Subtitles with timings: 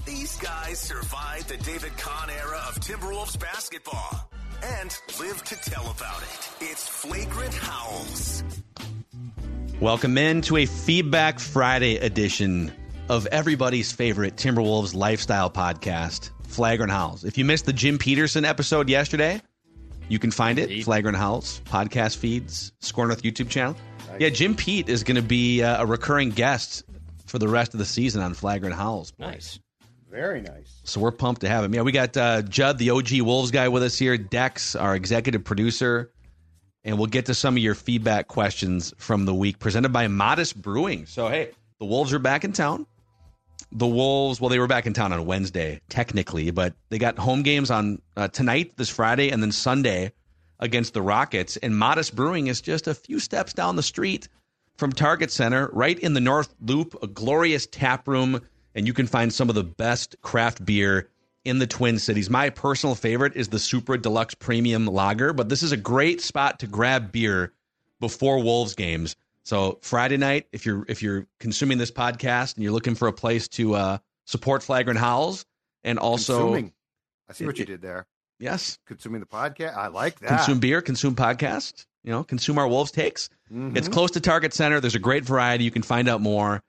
[0.00, 4.30] These guys survived the David Kahn era of Timberwolves basketball
[4.80, 6.48] and live to tell about it.
[6.70, 8.42] It's Flagrant Howls.
[9.80, 12.72] Welcome in to a Feedback Friday edition
[13.10, 17.24] of everybody's favorite Timberwolves lifestyle podcast, Flagrant Howls.
[17.24, 19.42] If you missed the Jim Peterson episode yesterday,
[20.08, 20.84] you can find it, Indeed.
[20.84, 23.76] Flagrant Howls, podcast feeds, Score North YouTube channel.
[24.18, 26.82] Yeah, Jim Pete is going to be uh, a recurring guest
[27.26, 29.10] for the rest of the season on Flagrant Howls.
[29.12, 29.28] boys.
[29.28, 29.58] Nice.
[30.12, 30.82] Very nice.
[30.84, 31.74] So we're pumped to have him.
[31.74, 34.18] Yeah, we got uh, Judd, the OG Wolves guy, with us here.
[34.18, 36.12] Dex, our executive producer,
[36.84, 40.60] and we'll get to some of your feedback questions from the week, presented by Modest
[40.60, 41.06] Brewing.
[41.06, 42.86] So hey, the Wolves are back in town.
[43.72, 47.42] The Wolves, well, they were back in town on Wednesday technically, but they got home
[47.42, 50.12] games on uh, tonight, this Friday, and then Sunday
[50.60, 51.56] against the Rockets.
[51.56, 54.28] And Modest Brewing is just a few steps down the street
[54.76, 58.42] from Target Center, right in the North Loop, a glorious tap room,
[58.74, 61.08] and you can find some of the best craft beer
[61.44, 62.30] in the Twin Cities.
[62.30, 66.60] My personal favorite is the Supra Deluxe Premium Lager, but this is a great spot
[66.60, 67.52] to grab beer
[68.00, 69.16] before Wolves games.
[69.44, 73.12] So Friday night, if you're if you're consuming this podcast and you're looking for a
[73.12, 75.44] place to uh, support Flagrant Howls,
[75.82, 76.72] and also Consuming.
[77.28, 78.06] I see what you did there.
[78.38, 79.76] yes, Consuming the podcast.
[79.76, 80.28] I like that.
[80.28, 83.28] consume beer, consume podcast, you know, consume our Wolves takes.
[83.52, 83.76] Mhm.
[83.76, 84.78] It's close to Target Center.
[84.80, 85.64] There's a great variety.
[85.64, 86.62] You can find out more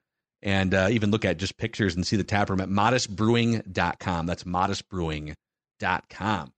[0.43, 4.25] and uh, even look at just pictures and see the tap room at modestbrewing.com.
[4.25, 6.53] That's modestbrewing.com.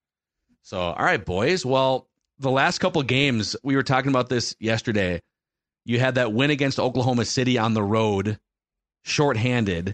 [0.64, 1.64] So, all right, boys.
[1.64, 2.08] Well,
[2.40, 5.22] the last couple games, we were talking about this yesterday.
[5.86, 8.40] You had that win against Oklahoma City on the road,
[9.04, 9.94] shorthanded.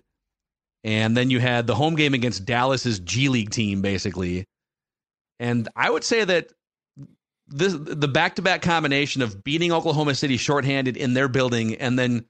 [0.86, 4.46] And then you had the home game against Dallas's G League team, basically.
[5.38, 6.54] And I would say that
[7.48, 12.00] this the back to back combination of beating Oklahoma City shorthanded in their building and
[12.00, 12.24] then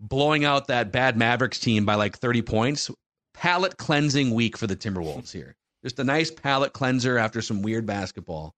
[0.00, 2.90] blowing out that bad Mavericks team by like 30 points.
[3.34, 5.54] Palate cleansing week for the Timberwolves here.
[5.84, 8.54] Just a nice palate cleanser after some weird basketball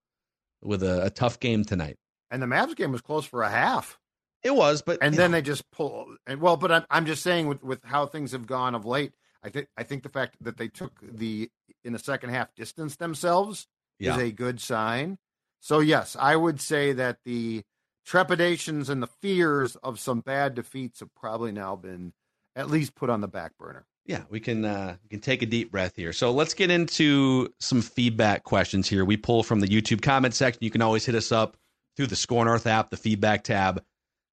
[0.63, 1.97] with a, a tough game tonight.
[2.31, 3.99] And the Mavs game was close for a half.
[4.43, 6.17] It was, but And then know, they just pull.
[6.27, 9.13] And well, but I'm, I'm just saying with, with how things have gone of late,
[9.43, 11.51] I think I think the fact that they took the
[11.85, 13.67] in the second half distance themselves
[13.99, 14.15] yeah.
[14.15, 15.19] is a good sign.
[15.61, 17.63] So yes, I would say that the
[18.05, 22.13] trepidations and the fears of some bad defeats have probably now been
[22.57, 23.87] at least put on the back burner.
[24.07, 26.13] yeah, we can uh, we can take a deep breath here.
[26.13, 29.05] So let's get into some feedback questions here.
[29.05, 30.65] We pull from the YouTube comment section.
[30.65, 31.57] You can always hit us up
[31.97, 33.83] through the Score North app, the feedback tab.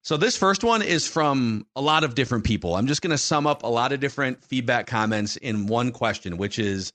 [0.04, 2.76] So this first one is from a lot of different people.
[2.76, 6.38] I'm just going to sum up a lot of different feedback comments in one question,
[6.38, 6.94] which is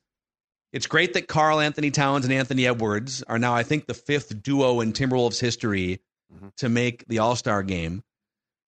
[0.72, 4.42] it's great that Carl Anthony Towns and Anthony Edwards are now, I think, the fifth
[4.42, 6.00] duo in Timberwolves history
[6.34, 6.54] Mhm.
[6.56, 8.02] to make the All Star game.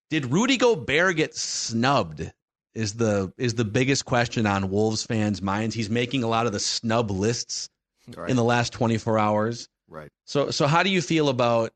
[0.09, 2.31] Did Rudy Gobert get snubbed?
[2.73, 5.73] Is the is the biggest question on Wolves fans' minds.
[5.75, 7.69] He's making a lot of the snub lists
[8.15, 8.29] Right.
[8.29, 9.67] in the last 24 hours.
[9.87, 10.09] right.
[10.25, 11.71] So so how do you feel about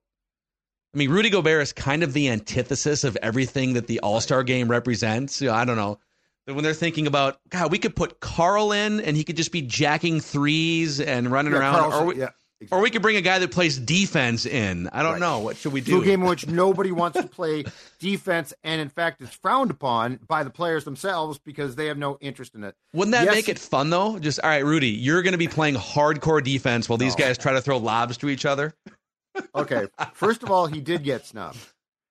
[0.94, 4.67] I mean Rudy Gobert is kind of the antithesis of everything that the All-Star game
[4.69, 5.39] represents.
[5.41, 5.99] You know, I don't know.
[6.45, 9.51] But when they're thinking about God, we could put Carl in and he could just
[9.51, 12.29] be jacking threes and running Yeah, around Carlson, or we, yeah.
[12.72, 14.90] Or we could bring a guy that plays defense in.
[14.92, 15.20] I don't Right.
[15.22, 15.40] know.
[15.40, 16.02] What should we to do?
[16.02, 17.64] a game in which nobody wants to play
[18.00, 22.18] defense, and in fact, it's frowned upon by the players themselves because they have no
[22.22, 22.75] interest in it.
[22.94, 23.34] Wouldn't that Yes.
[23.36, 24.20] make it fun though?
[24.20, 27.25] Just all right, Rudy, you're going to be playing hardcore defense while these No.
[27.25, 28.74] guys try to throw lobs to each other.
[29.56, 31.59] Okay, first of all, he did get snubbed.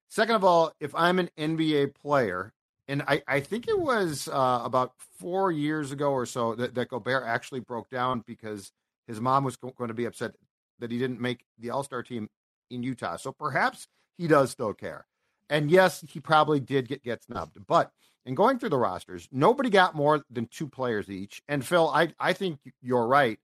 [0.09, 2.53] Second of all, if I'm an NBA player,
[2.87, 6.89] and I, I think it was uh, about four years ago or so that, that
[6.89, 8.73] Gobert actually broke down because
[9.09, 10.37] his mom was going to be upset
[10.79, 12.29] that he didn't make the All Star team
[12.71, 13.17] in Utah.
[13.17, 15.07] So perhaps he does still care.
[15.51, 17.57] And yes, he probably did get, get snubbed.
[17.67, 17.91] But
[18.27, 21.43] in going through the rosters, nobody got more than two players each.
[21.49, 23.39] And Phil, I, I think you're right.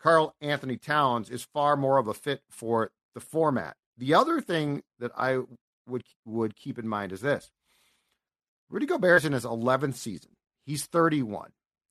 [0.00, 3.76] Carl Anthony Towns is far more of a fit for the format.
[3.98, 5.40] The other thing that I
[5.86, 7.50] would would keep in mind is this:
[8.70, 10.30] Rudy Gobert's in his 11th season.
[10.64, 11.50] He's 31.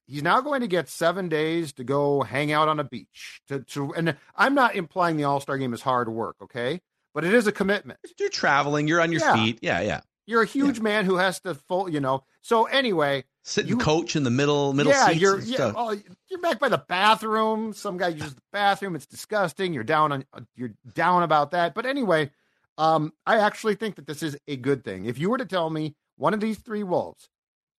[0.10, 3.42] He's now going to get seven days to go hang out on a beach.
[3.48, 6.82] To, to and I'm not implying the All Star game is hard work, okay?
[7.14, 8.00] But it is a commitment.
[8.20, 9.34] You're traveling, you're on your Yeah.
[9.36, 9.60] feet.
[9.62, 10.02] Yeah, yeah.
[10.26, 12.24] You're a huge man who has to full, you know.
[12.42, 15.20] So anyway, Sitting You- coach in the middle middle yeah, seats.
[15.22, 15.96] you're and yeah, oh,
[16.30, 17.74] you're back by the bathroom.
[17.74, 18.96] Some guy uses the bathroom.
[18.96, 19.74] It's disgusting.
[19.74, 21.74] You're down on you're down about that.
[21.74, 22.30] But anyway,
[22.78, 25.06] um, I actually think that this is a good thing.
[25.06, 27.28] If you were to tell me one of these three wolves,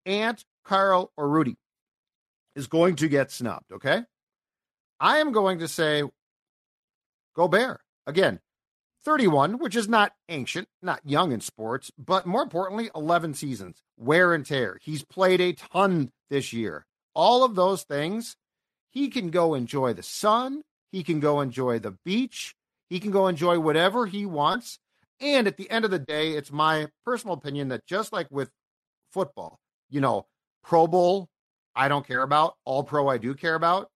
[0.06, 1.56] Ant, Carl, or Rudy,
[2.60, 4.02] is going to get snubbed, okay?
[5.00, 6.02] I am going to say
[7.34, 8.40] Gobert again.
[9.02, 14.34] 31, which is not ancient, not young in sports, but more importantly, 11 seasons, wear
[14.34, 14.78] and tear.
[14.82, 16.84] He's played a ton this year.
[17.14, 18.36] All of those things,
[18.90, 20.60] he can go enjoy the sun,
[20.92, 22.54] he can go enjoy the beach,
[22.90, 24.78] he can go enjoy whatever he wants.
[25.18, 28.50] And at the end of the day, it's my personal opinion that just like with
[29.12, 29.58] football,
[29.88, 30.26] you know,
[30.62, 31.28] Pro Bowl,
[31.74, 33.88] I don't care about, All Pro, I do care about.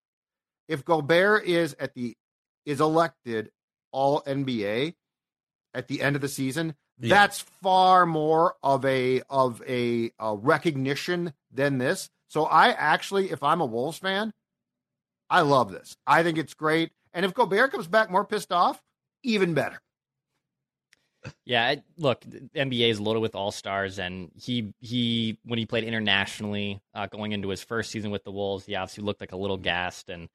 [0.68, 2.16] If Gobert is at the
[2.64, 3.50] is elected
[3.92, 4.94] all NBA
[5.74, 7.14] at the end of the season, Yeah.
[7.14, 12.08] that's far more of a of a, a recognition than this.
[12.28, 14.32] So I actually, if I'm a Wolves fan,
[15.28, 15.96] I love this.
[16.06, 16.90] I think it's great.
[17.12, 18.80] And if Gobert comes back more pissed off,
[19.22, 19.80] even better.
[21.44, 25.66] Yeah, I- look, the NBA is loaded with all stars, and he he when he
[25.66, 29.32] played internationally, uh, going into his first season with the Wolves, he obviously looked like
[29.32, 30.10] a little gassed.
[30.10, 30.28] And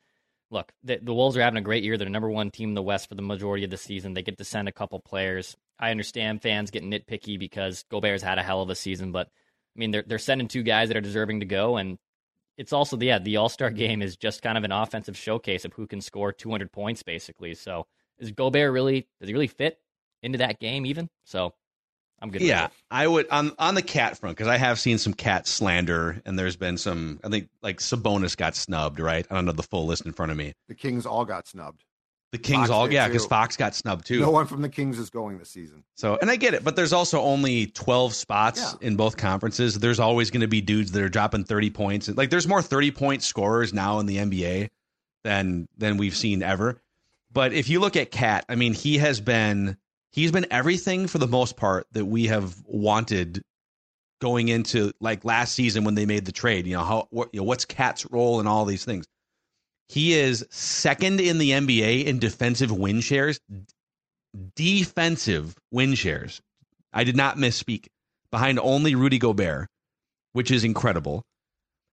[0.51, 1.97] look, the, the Wolves are having a great year.
[1.97, 4.13] They're the number one team in the West for the majority of the season.
[4.13, 5.55] They get to send a couple players.
[5.79, 9.27] I understand fans getting nitpicky because Gobert's had a hell of a season, but
[9.75, 11.97] I mean they're they're sending two guys that are deserving to go, and
[12.57, 15.65] it's also the yeah the All Star game is just kind of an offensive showcase
[15.65, 17.53] of who can score 200 points basically.
[17.53, 17.85] So
[18.17, 19.79] is Gobert really does he really fit
[20.23, 21.09] into that game even?
[21.25, 21.53] So
[22.21, 22.41] I'm good.
[22.41, 22.67] with Yeah.
[22.91, 26.37] I would on on the cat front because I have seen some cat slander, and
[26.37, 27.19] there's been some.
[27.23, 29.25] I think like Sabonis got snubbed, right?
[29.29, 30.53] I don't know the full list in front of me.
[30.67, 31.83] The Kings all got snubbed.
[32.31, 34.19] The Kings Fox all yeah, because Fox got snubbed too.
[34.19, 35.83] No one from the Kings is going this season.
[35.95, 38.87] So, and I get it, but there's also only 12 spots Yeah.
[38.87, 39.79] in both conferences.
[39.79, 42.07] There's always going to be dudes that are dropping 30 points.
[42.07, 44.69] Like there's more 30 point scorers now in the NBA
[45.23, 46.79] than than we've seen ever.
[47.31, 49.77] But if you look at Cat, I mean, he has been
[50.11, 53.41] he's been everything for the most part that we have wanted
[54.21, 56.67] going into like last season when they made the trade.
[56.67, 59.05] You know, how what you know, what's Cat's role in all these things?
[59.87, 63.39] He is second in the NBA in defensive win shares
[64.55, 66.41] defensive win shares.
[66.93, 67.87] I did not misspeak.
[68.31, 69.67] Behind only Rudy Gobert,
[70.33, 71.23] which is incredible.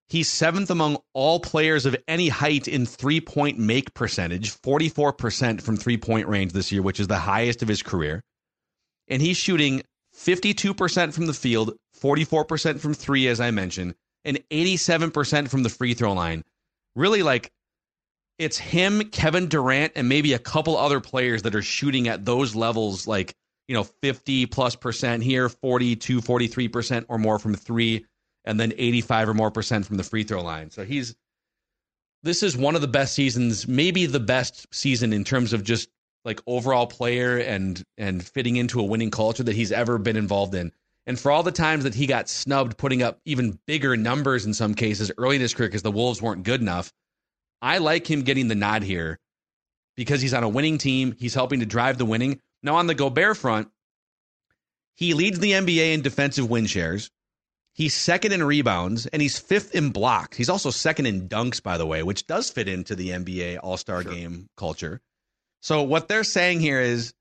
[0.09, 5.77] He's seventh among all players of any height in three point make percentage, 44% from
[5.77, 8.23] three point range this year, which is the highest of his career.
[9.09, 9.83] And he's shooting
[10.17, 13.95] 52% from the field, 44% from three, as I mentioned,
[14.25, 16.43] and 87% from the free throw line.
[16.95, 17.51] Really, like,
[18.39, 22.55] it's him, Kevin Durant, and maybe a couple other players that are shooting at those
[22.55, 23.35] levels, like,
[23.69, 28.07] you know, 50 plus percent here, 42, 43% or more from three,
[28.47, 30.71] and then 85 or more percent from the free throw line.
[30.71, 31.15] So he's,
[32.23, 35.89] this is one of the best seasons, maybe the best season in terms of just
[36.25, 40.55] like overall player and and fitting into a winning culture that he's ever been involved
[40.55, 40.73] in.
[41.07, 44.53] And for all the times that he got snubbed, putting up even bigger numbers in
[44.53, 46.93] some cases early in his career because the Wolves weren't good enough,
[47.63, 49.21] I like him getting the nod here
[49.97, 51.15] because he's on a winning team.
[51.17, 52.41] He's helping to drive the winning.
[52.63, 53.69] Now, on the Gobert front,
[54.95, 57.11] he leads the NBA in defensive win shares.
[57.77, 60.39] He's second in rebounds and he's fifth in blocks.
[60.39, 63.77] He's also second in dunks, by the way, which does fit into the NBA All
[63.77, 64.13] Star Sure.
[64.13, 65.03] game culture.
[65.61, 67.13] So, what they're saying here is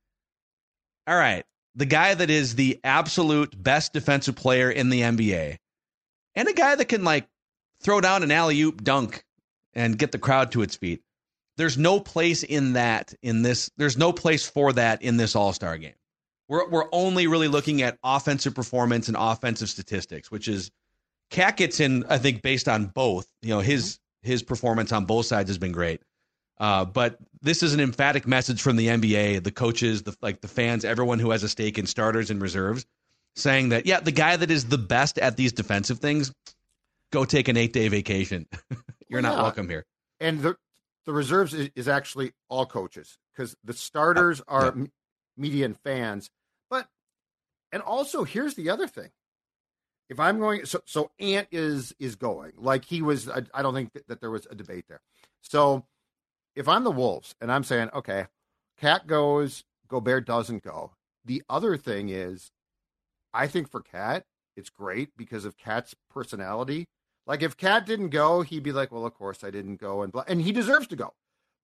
[1.07, 1.43] all right,
[1.75, 5.57] the guy that is the absolute best defensive player in the NBA
[6.35, 7.27] and a guy that can like
[7.81, 9.25] throw down an alley oop dunk
[9.73, 11.01] and get the crowd to its feet.
[11.57, 13.69] There's no place in that in this.
[13.75, 15.95] There's no place for that in this All Star game.
[16.47, 20.71] We're we're only really looking at offensive performance and offensive statistics, which is
[21.31, 22.03] Cat gets in.
[22.09, 23.27] I think based on both.
[23.41, 26.01] You know his his performance on both sides has been great.
[26.57, 30.47] Uh, but this is an emphatic message from the NBA, the coaches, the like the
[30.47, 32.85] fans, everyone who has a stake in starters and reserves,
[33.35, 36.31] saying that yeah, the guy that is the best at these defensive things,
[37.11, 38.45] go take an eight day vacation.
[39.09, 39.41] You're Well, not yeah.
[39.43, 39.85] welcome here.
[40.19, 40.55] and the
[41.05, 44.85] the reserves is, is actually all coaches because the starters are yeah.
[45.37, 46.29] Media and fans.
[46.69, 46.87] But
[47.71, 49.11] and also here's the other thing:
[50.09, 53.29] if I'm going, so so Ant is is going like he was.
[53.29, 55.01] I, I don't think that, that there was a debate there.
[55.41, 55.85] So
[56.55, 58.27] if I'm the Wolves and I'm saying, okay,
[58.79, 60.91] Cat goes, Gobert doesn't go.
[61.23, 62.51] The other thing is,
[63.33, 64.25] I think for Cat,
[64.55, 66.87] it's great because of Cat's personality.
[67.27, 70.13] Like if Cat didn't go, he'd be like, "Well, of course I didn't go," and
[70.27, 71.13] and he deserves to go.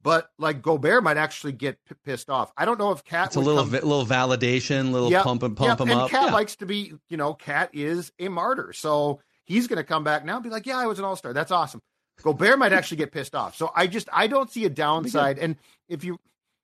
[0.03, 2.51] But like Gobert might actually get p- pissed off.
[2.57, 3.27] I don't know if Cat.
[3.27, 6.01] It's a little come- vi- little validation, little Yep, pump and yep, pump him and
[6.01, 6.09] up.
[6.09, 6.33] Cat Yeah.
[6.33, 8.73] likes to be, you know, Cat is a martyr.
[8.73, 11.15] So he's going to come back now and be like, "Yeah, I was an All
[11.15, 11.33] Star.
[11.33, 11.81] That's awesome."
[12.23, 13.55] Gobert might actually get pissed off.
[13.55, 15.37] So I just I don't see a downside.
[15.39, 15.55] And
[15.87, 16.19] if you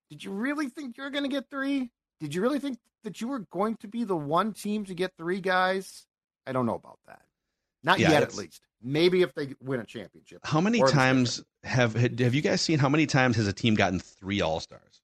[0.10, 1.92] did you really think you're going to get three?
[2.20, 5.14] Did you really think that you were going to be the one team to get
[5.18, 6.06] three guys?
[6.48, 7.22] I don't know about that.
[7.84, 8.62] Not Yeah, yet, at least.
[8.82, 10.40] Maybe if they win a championship.
[10.44, 12.80] How many Or if it's times have have you guys seen?
[12.80, 15.02] How many times has a team gotten three All Stars?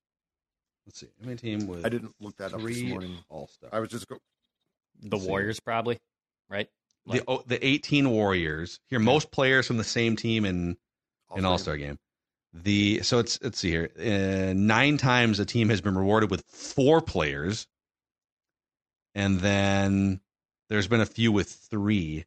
[0.85, 1.07] Let's see.
[1.19, 3.17] How many team with I didn't look that up this morning.
[3.29, 3.71] All Stars?
[3.73, 4.17] I was just go.
[5.01, 5.27] The see.
[5.27, 5.99] Warriors, probably,
[6.49, 6.69] right?
[7.07, 8.79] the oh, the 18 Warriors.
[8.89, 10.77] Here, most players from the same team in
[11.35, 11.75] an All All-Star.
[11.75, 11.99] Star game.
[12.53, 13.89] The so it's let's see here.
[13.97, 17.67] Uh, nine times a team has been rewarded with four players,
[19.15, 20.21] and then
[20.69, 22.25] there's been a few with three.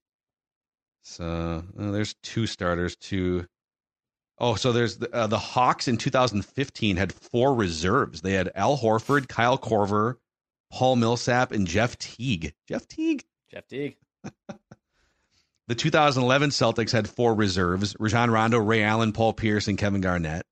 [1.06, 3.46] So uh, there's two starters, two
[4.38, 8.20] Oh, so there's the, uh, the Hawks in 2015 had four reserves.
[8.20, 10.16] They had Al Horford, Kyle Korver,
[10.70, 12.52] Paul Millsap, and Jeff Teague.
[12.68, 13.24] Jeff Teague.
[13.50, 13.96] Jeff Teague.
[15.68, 20.46] The 2011 Celtics had four reserves: Rajon Rondo, Ray Allen, Paul Pierce, and Kevin Garnett.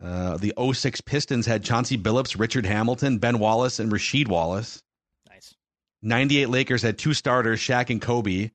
[0.00, 4.84] Uh, the 06 Pistons had Chauncey Billups, Richard Hamilton, Ben Wallace, and Rasheed Wallace.
[5.28, 5.56] Nice.
[6.00, 8.52] 98 Lakers had two starters, Shaq and Kobe,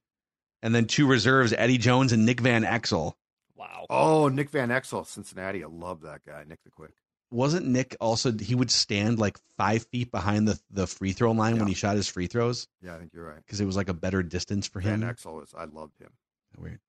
[0.63, 3.13] and then two reserves, Eddie Jones and Nick Van Exel.
[3.55, 3.85] Wow.
[3.89, 5.63] Oh, Nick Van Exel, Cincinnati.
[5.63, 6.91] I love that guy, Nick the Quick.
[7.31, 8.31] Wasn't Nick also?
[8.31, 11.95] He would stand like five feet behind the, the free throw line when he shot
[11.97, 13.37] his free throws Yeah, I think you're right.
[13.45, 15.01] because it was like a better distance for him.
[15.01, 15.53] Van Exel is.
[15.57, 16.11] I loved him.
[16.57, 16.79] Weird.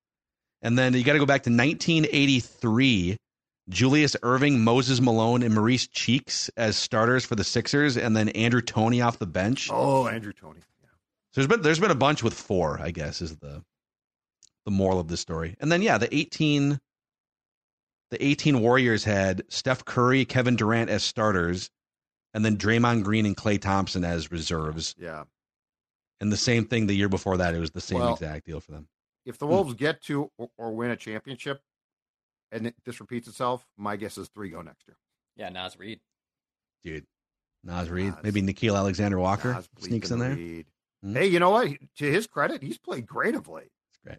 [0.62, 3.16] And then you got to go back to 1983.
[3.68, 8.62] Julius Erving, Moses Malone, and Maurice Cheeks as starters for the Sixers, and then Andrew
[8.62, 9.68] Toney off the bench.
[9.70, 10.60] Oh, Andrew Toney.
[11.30, 11.34] Yeah.
[11.34, 13.62] So there's been there's been a bunch with four, I guess, is the
[14.64, 15.56] the moral of the story.
[15.60, 16.78] And then yeah, the 18
[18.10, 21.70] the 18 Warriors had Steph Curry, Kevin Durant as starters,
[22.32, 24.94] and then Draymond Green and Klay Thompson as reserves.
[24.98, 25.24] Yeah.
[26.20, 28.60] And the same thing the year before that, it was the same Well, exact deal
[28.60, 28.88] for them.
[29.24, 31.60] If the Wolves get to or, or win a championship,
[32.50, 34.96] and it, this repeats itself, my guess is three go next year.
[35.36, 36.00] Yeah, Naz Reid.
[36.82, 37.04] Dude.
[37.62, 38.24] Naz Reid, Naz.
[38.24, 40.34] maybe Nickeil Alexander Walker Naz sneaks in there.
[40.34, 40.66] Reid.
[41.02, 41.14] Hmm.
[41.14, 41.68] Hey, you know what?
[41.98, 43.70] To his credit, he's played great of late.
[43.90, 44.18] It's great.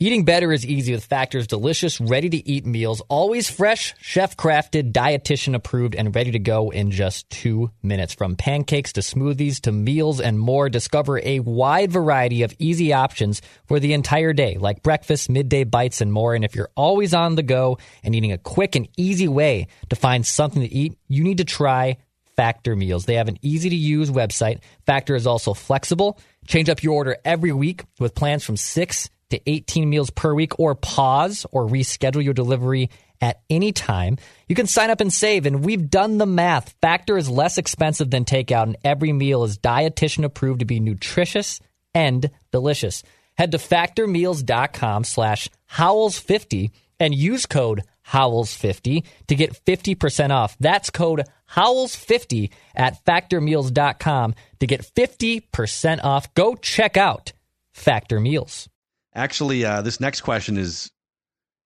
[0.00, 4.92] Eating better is easy with Factor's delicious, ready to eat meals, always fresh, chef crafted,
[4.92, 8.12] dietitian approved, and ready to go in just two minutes.
[8.12, 13.40] From pancakes to smoothies to meals and more, discover a wide variety of easy options
[13.66, 16.34] for the entire day, like breakfast, midday bites, and more.
[16.34, 19.96] And if you're always on the go and needing a quick and easy way to
[19.96, 21.98] find something to eat, you need to try
[22.36, 23.04] Factor Meals.
[23.04, 24.60] They have an easy to use website.
[24.86, 26.18] Factor is also flexible.
[26.46, 30.58] Change up your order every week with plans from 6 to 18 meals per week
[30.58, 34.18] or pause or reschedule your delivery at any time.
[34.48, 36.74] You can sign up and save and we've done the math.
[36.80, 41.60] Factor is less expensive than takeout and every meal is dietitian approved to be nutritious
[41.94, 43.02] and delicious.
[43.36, 46.70] Head to factormeals.com slash howls50
[47.04, 50.56] and use code Howls50 to get 50% off.
[50.58, 56.32] That's code Howls50 at factormeals.com to get 50% off.
[56.34, 57.32] Go check out
[57.72, 58.68] Factor Meals.
[59.14, 60.90] Actually, uh, this next question is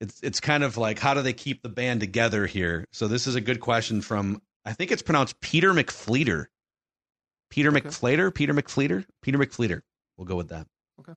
[0.00, 2.84] it's it's kind of like how do they keep the band together here?
[2.92, 6.46] So this is a good question from I think it's pronounced Peter McFleeter.
[7.50, 7.80] Peter Okay.
[7.80, 9.80] McFleeter, Peter McFleeter, Peter McFleeter.
[10.16, 10.66] We'll go with that.
[11.00, 11.14] Okay.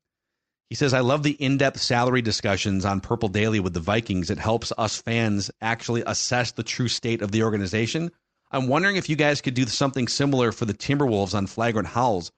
[0.72, 4.30] He says, I love the in depth salary discussions on Purple Daily with the Vikings.
[4.30, 8.10] It helps us fans actually assess the true state of the organization.
[8.51, 12.32] I'm wondering if you guys could do something similar for the Timberwolves on Flagrant Howls.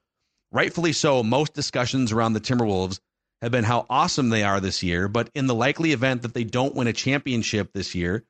[0.52, 3.00] Rightfully so, most discussions around the Timberwolves
[3.44, 6.44] have been how awesome they are this year, but in the likely event that they
[6.44, 8.24] don't win a championship this year,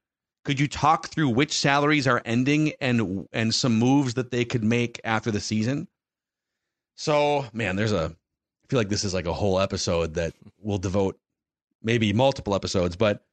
[0.43, 4.65] could you talk through which salaries are ending and and some moves that they could
[4.65, 5.88] make after the season?
[6.98, 8.17] So, man, there's a
[8.73, 11.15] feel like this is like a whole episode that we'll devote
[11.83, 13.23] maybe multiple episodes, but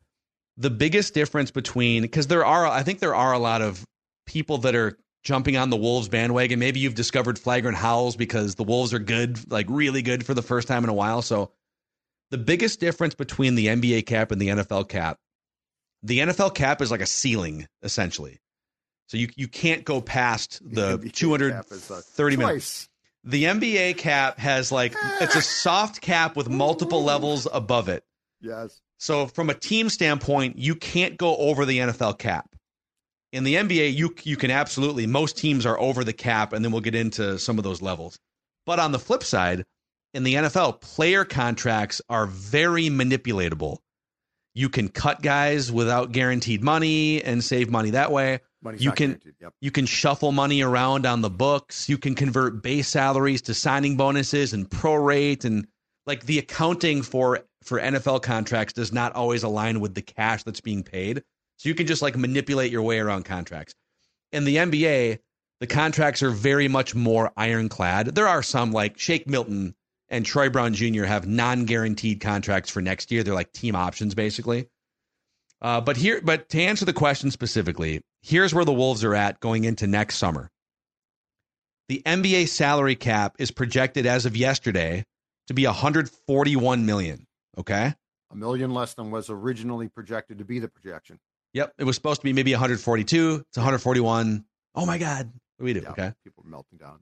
[0.59, 3.83] the biggest difference between because there are I think there are a lot of
[4.27, 6.59] people that are jumping on the Wolves bandwagon.
[6.59, 10.43] Maybe you've discovered flagrant howls because the Wolves are good, like really good for the
[10.43, 11.23] first time in a while.
[11.23, 11.53] So
[12.31, 15.17] the biggest difference between the NBA cap and the NFL cap,
[16.03, 18.41] the NFL cap is like a ceiling essentially.
[19.07, 22.90] So you you can't go past the NBA two hundred cap is a thirty minutes.
[23.25, 23.33] Choice.
[23.33, 28.05] The NBA cap has like it's a soft cap with multiple levels above it.
[28.41, 28.81] Yes.
[28.99, 32.55] So from a team standpoint, you can't go over the NFL cap.
[33.33, 36.73] In the NBA, you you can absolutely most teams are over the cap, and then
[36.73, 38.19] we'll get into some of those levels.
[38.67, 39.65] But on the flip side,
[40.13, 43.79] in the NFL, player contracts are very manipulatable.
[44.55, 48.41] You can cut guys without guaranteed money and save money that way.
[48.63, 49.55] Money's You can- Yep.
[49.61, 51.89] You can shuffle money around on the books.
[51.89, 55.67] You can convert base salaries to signing bonuses and prorate and
[56.07, 60.61] like the accounting for for NFL contracts does not always align with the cash that's
[60.61, 61.23] being paid.
[61.59, 63.75] So you can just like manipulate your way around contracts.
[64.33, 65.19] In the NBA,
[65.61, 68.15] the contracts are very much more ironclad.
[68.15, 69.75] There are some like Shake Milton
[70.09, 71.05] and Troy Brown Jr.
[71.05, 73.23] have non-guaranteed contracts for next year.
[73.23, 74.69] They're like team options basically.
[75.61, 79.41] Uh, but here, but to answer the question specifically, here's where the Wolves are at
[79.41, 80.51] going into next summer.
[81.89, 85.05] The NBA salary cap is projected as of yesterday
[85.49, 87.27] to be 141 million.
[87.59, 87.93] Okay.
[88.31, 91.19] A million less than was originally projected to be the projection.
[91.53, 91.75] Yep.
[91.79, 93.45] It was supposed to be maybe 142.
[93.49, 94.45] It's 141.
[94.77, 95.33] Oh my God.
[95.57, 95.81] What do we do?
[95.81, 96.13] Yeah, Okay.
[96.23, 97.01] People melting down.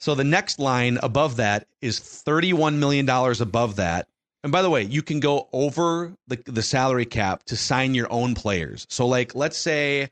[0.00, 4.08] So the next line above that is $31 million above that.
[4.44, 8.12] And by the way, you can go over the, the salary cap to sign your
[8.12, 8.86] own players.
[8.90, 10.10] So like let's say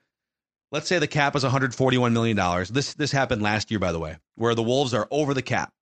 [0.72, 2.36] let's say the cap is $141 million.
[2.70, 5.72] This this happened last year, by the way, where the Wolves are over the cap.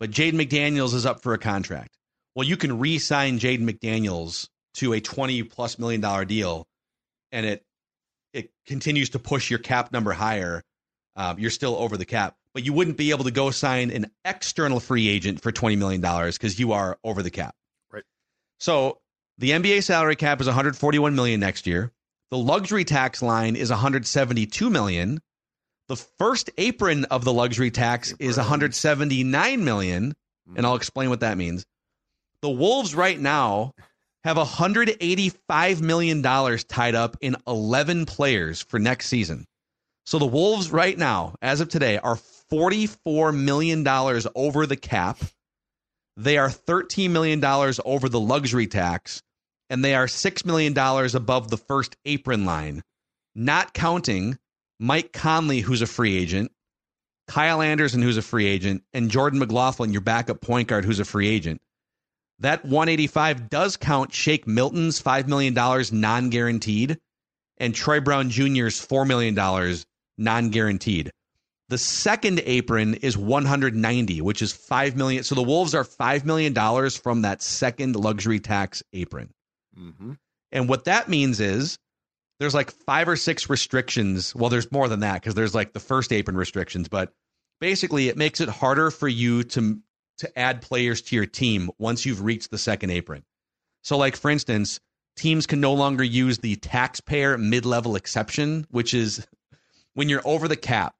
[0.00, 1.96] But Jaden McDaniels is up for a contract.
[2.34, 6.66] Well, you can re-sign Jaden McDaniels to a 20 plus million dollar deal
[7.34, 7.64] and it
[8.32, 10.62] it continues to push your cap number higher.
[11.16, 14.10] Um, you're still over the cap, but you wouldn't be able to go sign an
[14.24, 17.54] external free agent for $20 million because you are over the cap.
[17.92, 18.02] Right.
[18.58, 18.98] So
[19.38, 21.92] the NBA salary cap is 141 million next year.
[22.30, 25.20] The luxury tax line is 172 million.
[25.88, 30.14] The first apron of the luxury tax is 179 million,
[30.46, 30.64] and hmm.
[30.64, 31.64] I'll explain what that means.
[32.40, 33.72] The Wolves right now
[34.24, 39.46] have 185 million dollars tied up in 11 players for next season.
[40.06, 45.18] So the Wolves right now, as of today, are 44 million dollars over the cap.
[46.16, 49.22] They are 13 million dollars over the luxury tax,
[49.70, 52.82] and they are 6 million dollars above the first apron line,
[53.34, 54.38] not counting
[54.78, 56.52] Mike Conley, who's a free agent,
[57.26, 61.04] Kyle Anderson, who's a free agent, and Jordan McLaughlin, your backup point guard, who's a
[61.04, 61.60] free agent.
[62.40, 65.54] That 185 does count Shake Milton's $5 million
[65.92, 66.98] non guaranteed
[67.58, 69.34] and Troy Brown Jr.'s $4 million
[70.18, 71.10] non guaranteed.
[71.68, 75.24] The second apron is 190, which is 5 million.
[75.24, 76.54] So the Wolves are $5 million
[76.90, 79.30] from that second luxury tax apron.
[79.78, 80.12] Mm-hmm.
[80.52, 81.78] And what that means is
[82.40, 84.34] there's like five or six restrictions.
[84.34, 87.12] Well, there's more than that because there's like the first apron restrictions, but
[87.60, 89.80] basically it makes it harder for you to
[90.18, 93.24] to add players to your team once you've reached the second apron.
[93.82, 94.80] So like for instance,
[95.16, 99.26] teams can no longer use the taxpayer mid-level exception, which is
[99.94, 100.94] when you're over the cap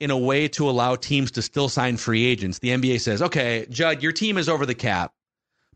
[0.00, 2.60] in a way to allow teams to still sign free agents.
[2.60, 5.12] The NBA says, "Okay, Judd, your team is over the cap,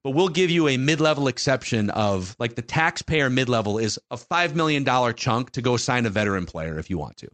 [0.05, 4.57] but we'll give you a mid-level exception of like the taxpayer mid-level is a 5
[4.57, 7.29] million dollar chunk to go sign a veteran player if you want to.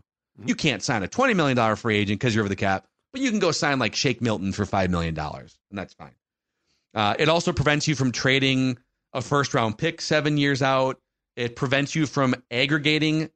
[0.45, 3.21] You can't sign a 20 million dollar free agent cuz you're over the cap, but
[3.21, 6.15] you can go sign like Shake Milton for 5 million dollars, and that's fine.
[6.95, 8.79] Uh, it also prevents you from trading
[9.13, 11.01] a first round pick 7 years out.
[11.37, 13.31] It prevents you from aggregating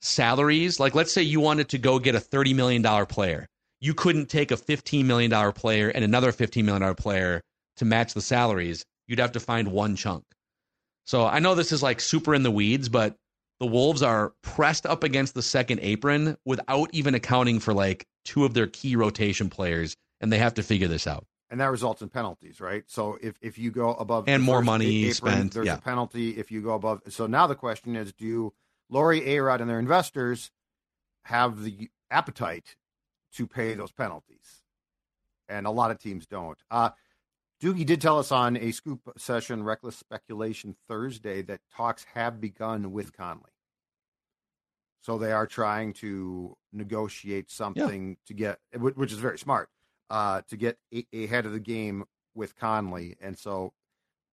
[0.00, 0.78] salaries.
[0.78, 3.48] Like let's say you wanted to go get a 30 million dollar player.
[3.80, 7.42] You couldn't take a 15 million dollar player and another 15 million dollar player
[7.78, 10.24] to match the salaries, you'd have to find one chunk.
[11.04, 13.16] So I know this is like super in the weeds, but
[13.60, 18.44] the Wolves are pressed up against the second apron without even accounting for like two
[18.44, 21.26] of their key rotation players, and they have to figure this out.
[21.50, 22.84] And that results in penalties, right?
[22.86, 25.78] So if, if you go above And more money apron, spent, there's yeah.
[25.78, 27.00] a penalty if you go above.
[27.08, 28.52] So now the question is, do
[28.90, 30.50] Lore A-Rod and their investors
[31.24, 32.76] have the appetite
[33.32, 34.62] to pay those penalties?
[35.48, 36.58] And a lot of teams don't.
[36.70, 36.90] Uh,
[37.60, 42.92] Doogie did tell us on a scoop session, Reckless Speculation Thursday, that talks have begun
[42.92, 43.50] with Conley.
[45.00, 49.70] So they are trying to negotiate something to get, which is very smart,
[50.10, 50.78] uh, to get
[51.12, 53.16] ahead of the game with Conley.
[53.20, 53.72] And so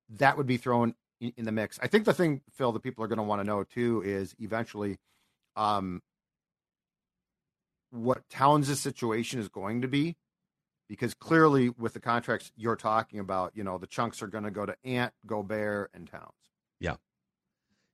[0.10, 1.80] that would be thrown in, in the mix.
[1.82, 4.36] I think the thing, Phil, that people are going to want to know too is
[4.40, 4.98] eventually
[5.56, 6.02] um,
[7.90, 10.16] what Towns' situation is going to be
[10.88, 14.52] because clearly with the contracts you're talking about, you know, the chunks are going to
[14.52, 16.34] go to Ant, Gobert, and Towns.
[16.80, 16.96] Yeah.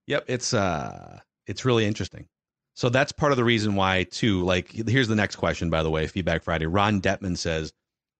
[0.08, 2.28] Yep, it's uh it's really interesting.
[2.74, 4.44] So that's part of the reason why too.
[4.44, 6.66] Like here's the next question by the way, feedback Friday.
[6.66, 7.72] Ron Detman says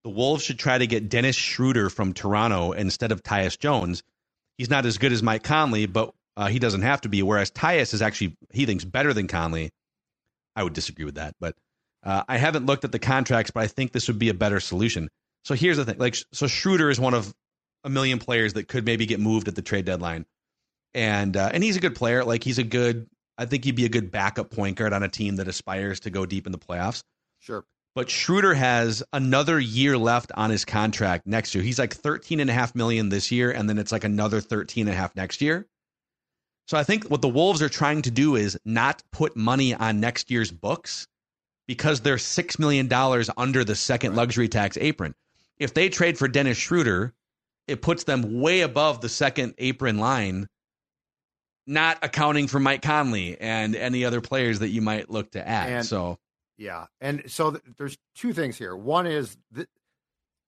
[0.04, 4.04] the Wolves should try to get Dennis Schroeder from Toronto instead of Tyus Jones.
[4.58, 7.24] He's not as good as Mike Conley, but uh, he doesn't have to be.
[7.24, 9.72] Whereas Tyus is actually he thinks better than Conley.
[10.56, 11.56] I would disagree with that, but
[12.04, 14.60] uh, I haven't looked at the contracts, but I think this would be a better
[14.60, 15.10] solution.
[15.44, 17.34] So here's the thing: like, so Schroeder is one of
[17.84, 20.26] a million players that could maybe get moved at the trade deadline,
[20.94, 22.24] and uh, and he's a good player.
[22.24, 25.10] Like he's a good, I think he'd be a good backup point guard on a
[25.10, 27.04] team that aspires to go deep in the playoffs.
[27.40, 27.66] Sure.
[27.96, 31.64] but Schroeder has another year left on his contract next year.
[31.64, 34.88] He's like 13 and a half million this year, and then it's like another 13
[34.88, 35.68] and a half next year.
[36.68, 40.00] So I think what the Wolves are trying to do is not put money on
[40.00, 41.08] next year's books
[41.72, 42.92] because they're $6 million
[43.38, 45.16] under the second luxury tax apron.
[45.58, 47.14] If they trade for Dennis Schroeder,
[47.66, 50.48] it puts them way above the second apron line,
[51.66, 55.70] not accounting for Mike Conley and any other players that you might look to add.
[55.70, 56.18] And- so
[56.58, 58.76] Yeah, and so th- there's two things here.
[58.76, 59.70] One is th-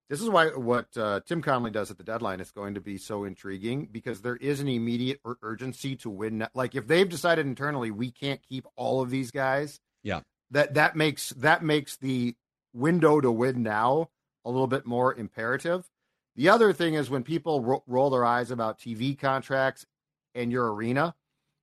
[0.10, 2.98] this is why what uh, Tim Connelly does at the deadline is going to be
[2.98, 6.46] so intriguing because there is an immediate ur- urgency to win.
[6.54, 10.20] Like if they've decided internally we can't keep all of these guys, Yeah.
[10.54, 12.36] That that makes that makes the
[12.74, 14.10] window to win now
[14.46, 15.90] a little bit more imperative.
[16.36, 19.86] The other thing is when people ro- roll their eyes about TV contracts
[20.34, 21.14] and your arena,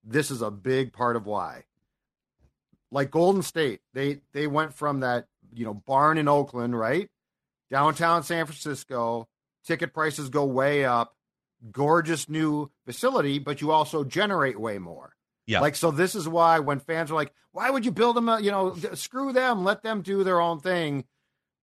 [0.04, 1.64] this is a big part of why
[2.90, 7.08] like Golden State, they they went from that you know barn in Oakland, right,
[7.70, 9.28] downtown San Francisco.
[9.64, 11.14] Ticket prices go way up.
[11.70, 15.14] Gorgeous new facility, but you also generate way more.
[15.50, 15.60] Yeah.
[15.60, 18.28] Like so, this is why when fans are like, "Why would you build them?
[18.28, 19.64] A, you know, screw them.
[19.64, 21.04] Let them do their own thing."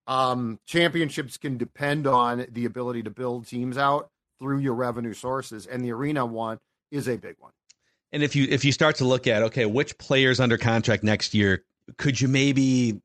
[0.07, 5.65] Um, championships can depend on the ability to build teams out through your revenue sources,
[5.65, 6.59] and the arena one
[6.91, 7.53] is a big one.
[8.11, 11.33] And if you if you start to look at okay, which players under contract next
[11.33, 11.63] year
[11.97, 13.01] could you maybe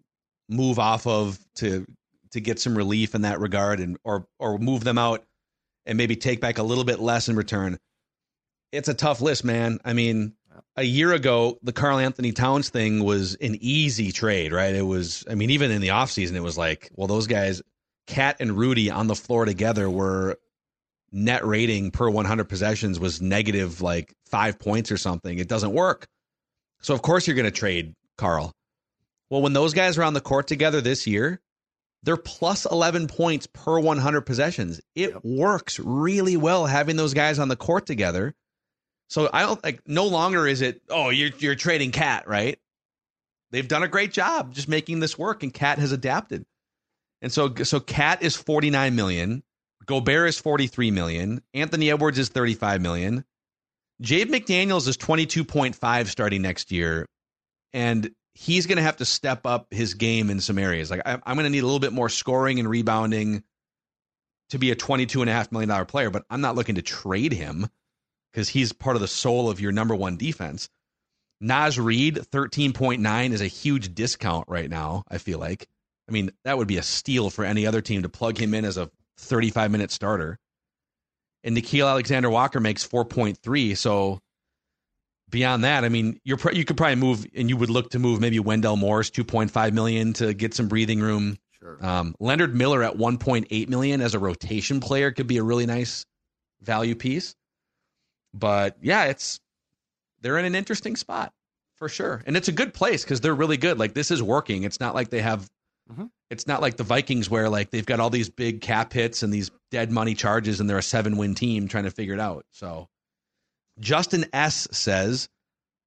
[0.49, 1.87] move off of to
[2.33, 5.25] to get some relief in that regard and or or move them out
[5.87, 7.79] and maybe take back a little bit less in return.
[8.73, 9.79] It's a tough list, man.
[9.85, 10.35] I mean,
[10.77, 14.75] a year ago, the Carl Anthony Towns thing was an easy trade, right?
[14.75, 17.63] It was I mean, even in the offseason, it was like, well, those guys,
[18.07, 20.39] Cat and Rudy on the floor together were
[21.13, 25.39] net rating per 100 possessions was negative like five points or something.
[25.39, 26.07] It doesn't work.
[26.81, 28.53] So, of course, you're going to trade Carl.
[29.31, 31.41] Well, when those guys are on the court together this year,
[32.03, 34.81] they're plus 11 points per 100 possessions.
[34.95, 35.21] It Yep.
[35.25, 38.35] works really well having those guys on the court together.
[39.13, 42.59] So, I don't like no longer is it, oh, you're, you're trading Cat, right?
[43.51, 46.47] They've done a great job just making this work, and Cat has adapted.
[47.21, 49.43] And so, so Cat is 49 million.
[49.85, 51.43] Gobert is 43 million.
[51.53, 53.23] Anthony Edwards is 35 million.
[54.01, 57.05] Jade McDaniels is 22.5 starting next year.
[57.75, 60.91] And he's going to have to step up his game in some areas.
[60.91, 63.45] Like I, I'm going to need a little bit more scoring and rebounding
[64.49, 66.83] to be a 22 and a half million dollar player, but I'm not looking to
[66.83, 67.69] trade him
[68.33, 70.69] because he's part of the soul of your number one defense.
[71.41, 75.69] Naz Reid, 13.9 is a huge discount right now, I feel like.
[76.09, 78.65] I mean, that would be a steal for any other team to plug him in
[78.65, 80.39] as a 35 minute starter.
[81.45, 83.77] And Nickeil Alexander Walker makes 4.3.
[83.77, 84.21] So
[85.29, 87.99] beyond that, I mean, you're pr- you could probably move and you would look to
[87.99, 91.37] move maybe Wendell Moore's 2.5 million to get some breathing room.
[91.59, 91.85] Sure.
[91.85, 96.07] Um, Leonard Miller at 1.8 million as a rotation player could be a really nice
[96.61, 97.35] value piece.
[98.35, 99.41] But yeah, it's
[100.21, 101.33] they're in an interesting spot
[101.77, 103.79] for sure, and it's a good place because they're really good.
[103.79, 104.63] Like this is working.
[104.65, 105.49] It's not like they have.
[105.93, 106.11] Mhm.
[106.31, 109.33] It's not like the Vikings where like they've got all these big cap hits and
[109.33, 112.47] these dead money charges, and they're a seven win team trying to figure it out.
[112.53, 112.89] So,
[113.81, 115.29] Justin S says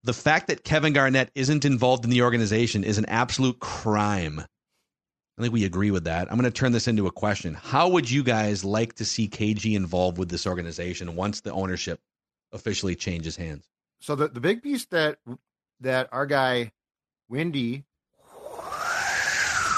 [0.04, 4.44] the fact that Kevin Garnett isn't involved in the organization is an absolute crime.
[5.38, 6.32] I think we agree with that.
[6.32, 7.56] I'm going to turn this into a question.
[7.56, 12.00] How would you guys like to see KG involved with this organization once the ownership
[12.52, 13.66] officially changes hands?
[14.00, 15.18] so the, the big piece that
[15.80, 16.72] that our guy
[17.30, 17.86] Windy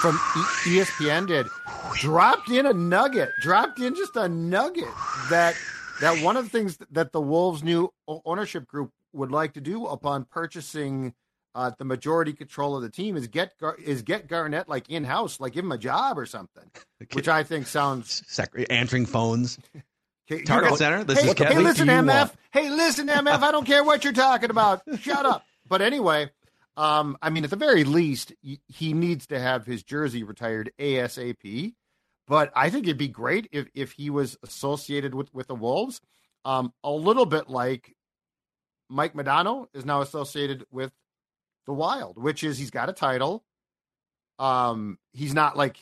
[0.01, 1.47] from e- ESPN did
[1.95, 4.87] dropped in a nugget, dropped in just a nugget
[5.29, 5.55] that
[6.01, 9.85] that one of the things that the Wolves' new ownership group would like to do
[9.87, 11.13] upon purchasing
[11.55, 15.03] uh, the majority control of the team is get Gar- is get Garnett like in
[15.03, 16.69] house, like give him a job or something,
[17.13, 18.23] which I think sounds
[18.69, 19.57] answering phones.
[20.29, 21.03] Okay, you Target know, Center.
[21.03, 21.57] This hey, is Kevin.
[21.57, 22.07] hey, listen, do MF.
[22.19, 22.31] want?
[22.51, 23.41] Hey, listen, MF.
[23.41, 24.81] I don't care what you're talking about.
[24.99, 25.45] Shut up.
[25.67, 26.29] But anyway,
[26.75, 28.33] um, I mean, at the very least,
[28.67, 31.73] he needs to have his jersey retired ASAP.
[32.27, 36.01] But I think it'd be great if if he was associated with with the Wolves,
[36.43, 37.95] um, a little bit like
[38.89, 40.91] Mike Modano is now associated with
[41.65, 43.45] the Wild, which is he's got a title.
[44.39, 45.77] Um, he's not like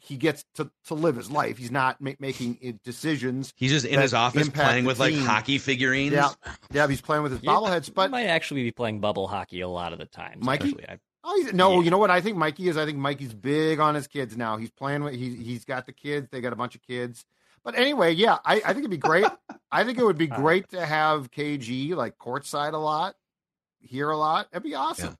[0.00, 1.58] he, he gets to to live his life.
[1.58, 3.52] He's not ma- making uh, decisions.
[3.56, 6.12] He's just in his office playing the with like hockey figurines.
[6.12, 6.30] Yeah,
[6.72, 7.88] yeah, he's playing with his bobbleheads.
[7.88, 10.38] you But might actually be playing bubble hockey a lot of the time.
[10.42, 10.68] Mikey?
[10.68, 10.88] actually.
[10.88, 11.84] I, Oh, no, Yeah.
[11.84, 12.76] you know what I think Mikey is?
[12.78, 14.56] I think Mikey's big on his kids now.
[14.56, 16.28] He's playing with he he's got the kids.
[16.30, 17.24] They got a bunch of kids.
[17.64, 19.26] But anyway, yeah, I, I think it'd be great.
[19.70, 23.16] I think it would be great to have KG like courtside a lot,
[23.80, 24.46] here a lot.
[24.52, 25.18] It'd be awesome.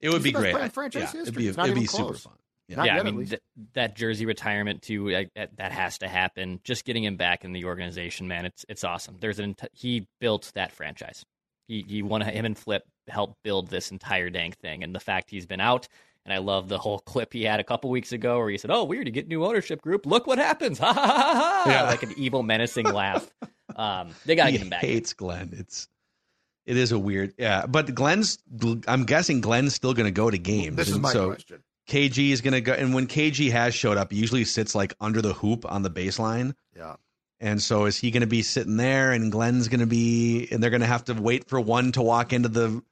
[0.00, 0.52] It would He's be great.
[0.52, 1.46] player in franchise yeah, history.
[1.46, 2.34] It'd be, it'd be super fun.
[2.68, 3.30] Not yeah, yet, I at mean least.
[3.30, 3.42] th-
[3.74, 5.08] that jersey retirement too.
[5.08, 6.60] Like, that, that has to happen.
[6.64, 9.16] Just getting him back in the organization, man, it's it's awesome.
[9.20, 11.24] There's an ent- he built that franchise.
[11.68, 15.30] He he won him and Flip helped build this entire dang thing, and the fact
[15.30, 15.86] he's been out.
[16.24, 18.72] And I love the whole clip he had a couple weeks ago where he said,
[18.72, 20.04] "Oh, weird, you get new ownership group.
[20.06, 21.70] Look what happens!" Ha ha ha ha!
[21.70, 21.82] Yeah.
[21.84, 23.28] Like an evil, menacing laugh.
[23.74, 24.80] Um, they got to he get him back.
[24.80, 25.50] hates Glenn.
[25.52, 25.86] It's
[26.64, 28.38] it is a weird yeah, but Glenn's.
[28.88, 30.76] I'm guessing Glenn's still going to go to games.
[30.76, 31.62] This is my so question.
[31.88, 34.94] KG is going to go, and when KG has showed up, he usually sits like
[35.00, 36.54] under the hoop on the baseline.
[36.76, 36.96] Yeah.
[37.38, 40.62] And so is he going to be sitting there, and Glenn's going to be, and
[40.62, 42.82] they're going to have to wait for one to walk into the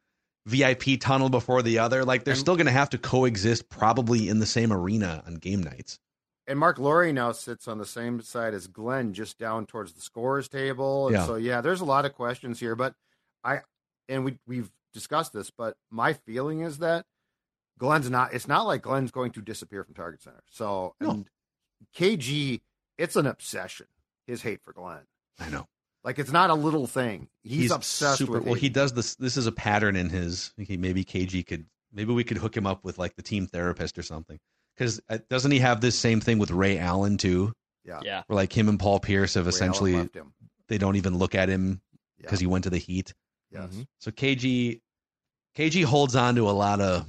[0.46, 2.04] VIP tunnel before the other?
[2.04, 5.36] Like they're And- still going to have to coexist, probably in the same arena on
[5.36, 5.98] game nights.
[6.46, 10.02] And Marc Lore now sits on the same side as Glenn, just down towards the
[10.02, 11.06] scores table.
[11.08, 11.26] And Yeah.
[11.26, 12.76] so, yeah, there's a lot of questions here.
[12.76, 12.94] But
[13.42, 13.60] I,
[14.10, 17.06] and we we've discussed this, but my feeling is that
[17.78, 18.32] Glenn's not.
[18.32, 20.42] It's not like Glenn's going to disappear from Target Center.
[20.50, 21.10] So, No.
[21.10, 21.28] and
[21.96, 22.60] KG,
[22.98, 23.86] it's an obsession.
[24.26, 25.06] His hate for Glenn,
[25.38, 25.66] I know
[26.04, 27.28] like it's not a little thing.
[27.42, 28.32] He's, obsessed super.
[28.34, 28.44] with.
[28.44, 29.16] Well, he does this.
[29.16, 30.52] This is a pattern in his.
[30.58, 31.66] He, maybe KG could.
[31.92, 34.38] Maybe we could hook him up with like the team therapist or something.
[34.76, 37.52] Because doesn't he have this same thing with Ray Allen too?
[37.84, 38.00] Yeah.
[38.02, 40.32] Yeah, Where like him and Paul Pierce have Ray essentially left him.
[40.68, 41.80] they don't even look at him
[42.18, 42.22] Yeah.
[42.22, 43.12] because he went to the Heat.
[43.50, 43.70] Yes.
[43.74, 43.86] Mhm.
[43.98, 44.80] So KG
[45.56, 47.06] KG holds on to a lot of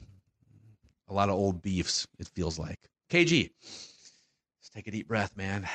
[1.07, 2.79] a lot of old beefs, it feels like.
[3.09, 3.51] KG.
[3.61, 5.67] Let's take a deep breath, man.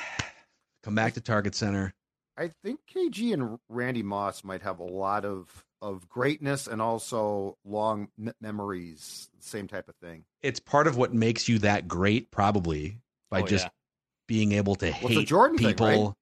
[0.83, 1.93] Come back to Target Center.
[2.37, 7.57] I think KG and Randy Moss might have a lot of of greatness and also
[7.65, 9.29] long m- memories.
[9.39, 10.23] Same type of thing.
[10.43, 12.97] It's part of what makes you that great, probably,
[13.31, 13.69] by Oh, just yeah.
[14.27, 15.87] being able to it's a hate Jordan thing, people.
[15.87, 16.13] right?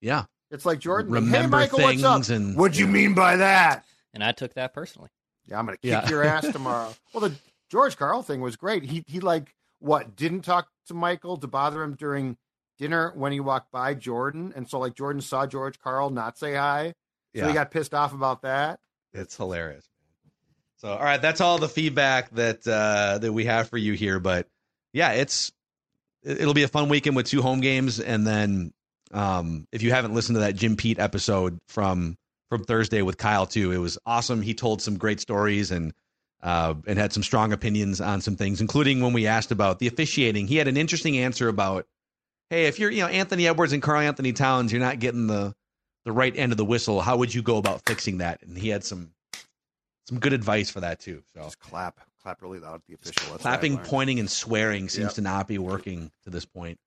[0.00, 0.24] Yeah.
[0.52, 1.12] It's like Jordan.
[1.12, 2.14] hey, Remember Michael, what's up?
[2.14, 3.84] things and- what do you mean by that?
[4.14, 5.08] and I took that personally.
[5.46, 6.08] Yeah, I'm gonna kick Yeah.
[6.08, 6.92] your ass tomorrow.
[7.12, 7.34] Well, the
[7.70, 8.84] George Karl thing was great.
[8.84, 12.36] He he like what didn't talk to Michael to bother him during
[12.78, 16.54] dinner when he walked by Jordan, and so like Jordan saw George Karl not say
[16.54, 16.88] hi,
[17.34, 17.48] so Yeah.
[17.48, 18.80] he got pissed off about that.
[19.12, 19.86] It's hilarious.
[20.78, 24.18] So, all right, that's all the feedback that uh, that we have for you here.
[24.18, 24.48] But
[24.92, 25.52] yeah, it's
[26.22, 28.72] it- it'll be a fun weekend with two home games, and then
[29.12, 32.16] um, if you haven't listened to that Jim Pete episode from
[32.48, 34.40] from Thursday with Kyle too, it was awesome.
[34.42, 35.92] He told some great stories and
[36.42, 39.86] uh, and had some strong opinions on some things, including when we asked about the
[39.86, 40.46] officiating.
[40.46, 41.86] He had an interesting answer about,
[42.48, 45.54] hey, if you're you know Anthony Edwards and Carl Anthony Towns, you're not getting the
[46.04, 47.00] the right end of the whistle.
[47.00, 48.42] How would you go about fixing that?
[48.42, 49.10] And he had some
[50.06, 51.22] some good advice for that too.
[51.34, 53.30] So Just clap, clap really loud the official.
[53.30, 55.14] That's clapping, pointing, and swearing seems Yep.
[55.14, 56.78] to not be working to this point.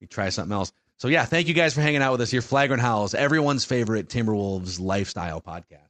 [0.00, 0.72] We try something else.
[0.96, 2.42] So yeah, thank you guys for hanging out with us here.
[2.42, 5.88] Flagrant Howls, everyone's favorite Timberwolves lifestyle podcast.